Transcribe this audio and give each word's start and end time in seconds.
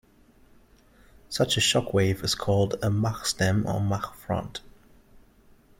Such 1.29 1.57
a 1.57 1.61
shock 1.61 1.93
wave 1.93 2.23
is 2.23 2.33
called 2.33 2.73
a 2.81 2.89
Mach 2.89 3.27
stem 3.27 3.67
or 3.67 3.79
Mach 3.79 4.15
front. 4.15 4.61